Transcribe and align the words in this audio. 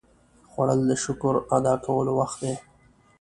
خوړل 0.51 0.79
د 0.89 0.91
شکر 1.03 1.33
ادا 1.57 1.73
کولو 1.85 2.11
وخت 2.19 2.37
دی 2.43 2.53